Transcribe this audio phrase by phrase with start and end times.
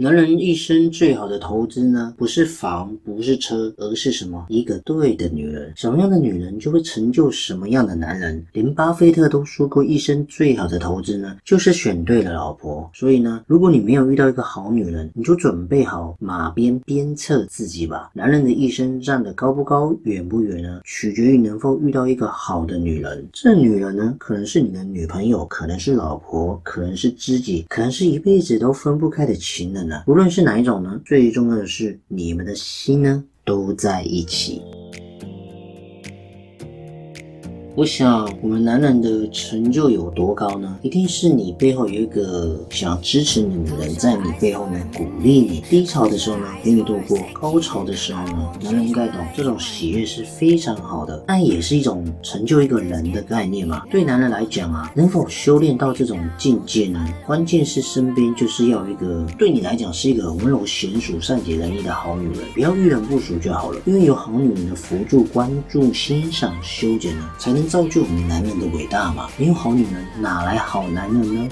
[0.00, 4.46] 男人一生最好的投资呢，不是房，不是车，而是什么？
[4.48, 5.72] 一个对的女人。
[5.74, 8.40] 什么样的女人就会成就什么样的男人。
[8.52, 12.88] 连巴菲特都说过，一生最好的投资呢，就是选对了老婆。
[12.94, 18.12] 所以呢，如果你没有遇到一个好女人，你就准备好马鞭鞭策自己吧。
[18.14, 20.80] 男人的一生站得高不高，远不远呢？
[20.84, 23.28] 取决于能否遇到一个好的女人。
[23.32, 29.87] 这女人呢，可能是你的女朋友，可能是老婆，可能是知己，可能是一辈子都分不开的情人。
[30.06, 34.62] 无论是哪一种呢，最重要的是你们的心呢都在一起。
[37.78, 40.76] 我想，我们男人的成就有多高呢？
[40.82, 45.62] 一定是你背后有一个想支持你的人，在你背后呢鼓励你。
[45.70, 51.22] 低潮的时候呢陪你度过，高潮的时候呢，男人应该懂，这种喜悦是非常好的。
[51.24, 53.84] 但也是一种成就一个人的概念嘛。
[53.88, 56.98] 对男人来讲啊，能否修炼到这种境界呢？
[57.28, 63.80] 关键是身边就是要一个对你来讲是一个温柔娴熟、善解人意的好女人，不要遇人不淑就好了。
[63.84, 67.67] 因为有好女人的辅助、关注、欣赏、修剪呢，才能。
[67.68, 69.28] 造就我们男人的伟大嘛？
[69.36, 71.48] 没有好女人，哪来好男人呢？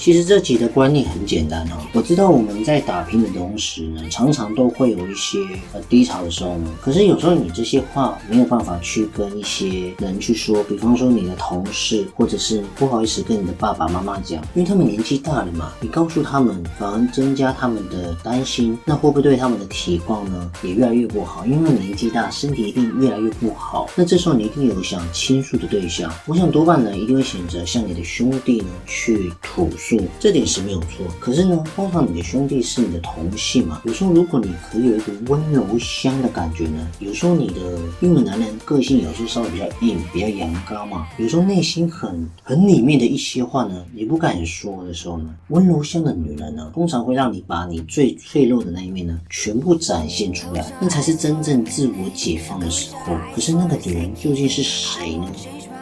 [0.00, 1.76] 其实这集的观念很简单哦。
[1.92, 5.38] 我知道我们在打拼的同时呢，常常都会有一些
[5.74, 6.74] 呃低潮的时候呢。
[6.80, 15.70] 可是有时候你这些话没有办法去跟一些人去说，比方说你的同事，或者是不好意思跟你的爸爸妈妈讲，因为他们年纪大了嘛。
[15.82, 21.44] 你告诉他们，反而增加他们的担心，那会不会对他们的体况呢也越来越不好？
[21.44, 23.86] 因为年纪大，身体一定越来越不好。
[23.94, 29.89] 那这时候你一定有想倾诉的对象，我想多半呢一定会选择向你的兄弟呢去吐诉。
[30.18, 33.80] 这点是没有错，可是呢，通常你的兄弟是你的同性嘛？
[33.84, 37.60] 有时候如果你可以有一个温柔乡的感觉呢，有时候你的
[38.00, 53.16] 因为男人个性有时候稍微比较硬，比较阳刚嘛，有时候内心很很里面的一些话呢，你不敢说的时候呢，温柔乡的女人呢，通常会让你把你最脆弱的那一面呢，全部展现出来，那才是真正自我解放的时候。
[53.34, 55.26] 可是那个女人究竟是谁呢？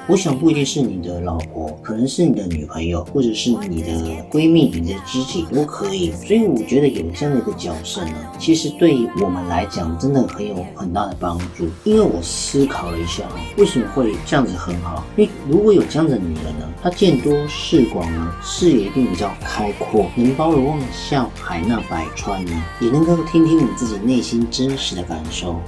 [0.08, 3.92] 我想不一定是你的老婆，可能是你的女朋友，或者是你的
[4.30, 6.10] 闺蜜、你的知己都可以。
[6.12, 11.68] 所以我觉得有这样的一个角色呢，其实对于我们来讲真的很有很大的帮助。
[11.84, 13.24] 因为我思考了一下，
[13.58, 15.04] 为什么会这样子很好？
[15.14, 25.60] 因为如果有这样的女人呢，她见多识广呢，视野一定比较开阔，能包容万象、海纳百川呢，也能够听听你自己内心真实的感受。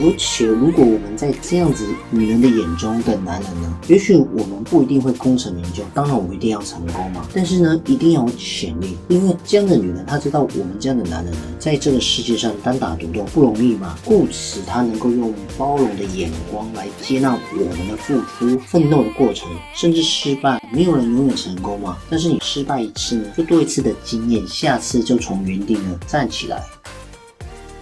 [0.00, 7.26] 而且，如果我们在这样子女人的眼中的男人呢，也许我们不一定会功成名就，当然我们一定要成功嘛。
[7.34, 21.98] 但是呢，一定要有潜力，因为这样的女人，她知道我们这样的男人呢，在这个世界上单打独斗不容易嘛，故此她能够用包容的眼光来接纳我们的付出、奋斗的过程，甚至失败，没有人永远成功嘛。
[22.08, 26.62] 但是你失败一次呢，就多一次的经验，下次就从原地呢站起来。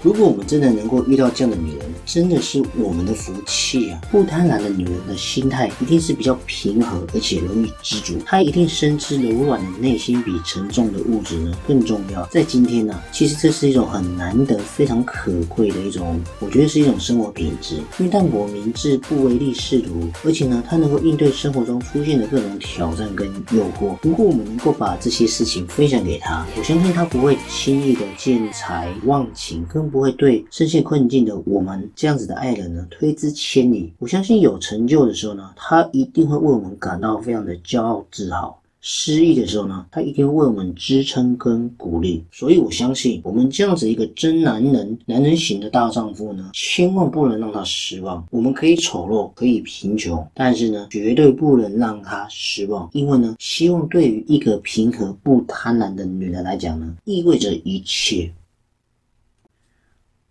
[0.07, 4.01] 如果我们真的能够遇到这样的女人，真的是我们的福气啊！
[4.09, 8.17] 不贪婪的女人的心态一定是比较平和，而且容易知足。
[8.25, 12.25] 她一定深知柔软的内心比沉重的物质呢更重要。
[12.27, 17.75] 在今天呢，其实这是一种很难得、非常可贵的一种，我觉得是一种生活品质。
[17.99, 23.97] 因为淡泊明志，不唯利是图，而且呢，她能够应对生活中出现的各种挑战跟诱惑。
[24.03, 29.96] 如果我们能够把这些事情分享给她，我相信她不会轻易的见财忘情，更不。
[29.97, 33.91] 不会对深陷困境的我们这样子的爱人呢推之千里。
[33.99, 42.23] 我相信有成就的时候呢，他一定会为我们感到非常的骄傲自豪；失意的时候呢，他一定会为我们支撑跟鼓励。
[42.31, 48.23] 所以我相信，我们这样子一个真男人、男人型的大丈夫呢，千万不能让他失望。
[48.31, 52.87] 我们可以丑陋，可以贫穷，但是呢，绝对不能让他失望。
[52.93, 58.31] 因为呢，希望对于一个平和不贪婪的女人来讲呢，意味着一切。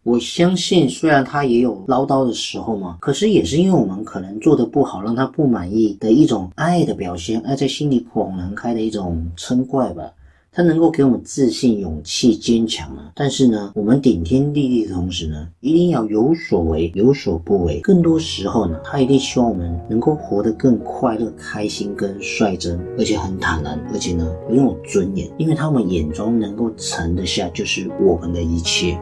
[0.05, 10.03] 我相信，虽然他也有唠叨的时候嘛，可是也是因为我们可能做的不好，让他不满意的一种爱的表现，爱在心里广能开的一种嗔怪吧。
[10.51, 13.01] 他能够给我们自信、勇气、坚强呢。
[13.15, 17.79] 但是呢，我们顶天立地的同时呢，一定要有所为，有所不为。
[17.79, 28.95] 更多时候呢，他一定希望我们能够活得更快乐、开心、更率真，而且很坦然，而且呢，很有尊严，因为他们眼中能够盛得下就是我们的一切。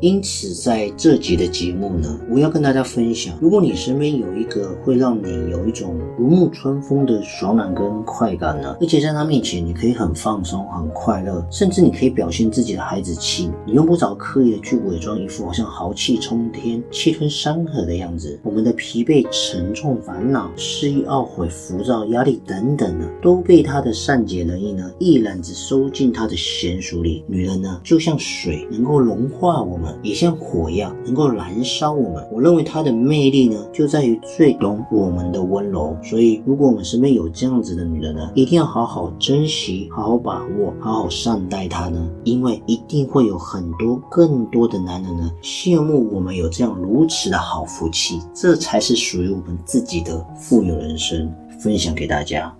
[0.00, 18.40] 因此，在这集的节目呢，我要跟大家分享：如果你身边有一个会让你有一种如沐春风的爽朗跟快感呢，而且在他面前你可以很放松、很快乐，甚至你可以表现自己的孩子气，你用不着刻意的去伪装一副好像豪气冲天、气吞山河的样子。
[18.42, 27.22] 我们的疲惫、沉重、烦恼、失意、懊悔、浮躁、压力等等呢，都被他的善解人意呢一揽子收进他的娴熟里。
[27.26, 29.89] 女人呢，就像水，能够融化我们。
[30.02, 32.26] 也像火一样，能够燃烧我们。
[32.32, 35.96] 我认为它的魅力呢，就在于最懂我们的温柔。
[36.02, 42.10] 所以，如果我们身边有这样子的女人呢，一定要好好珍惜，好好把握，好好善待她呢。
[42.24, 48.20] 因为一定会有很多更多的男人呢，羡慕我们有这样如此的好福气。
[48.34, 51.32] 这才是属于我们自己的富有人生。
[51.62, 52.59] 分享给大家。